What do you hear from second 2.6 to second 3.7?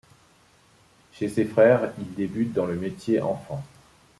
le métier enfant.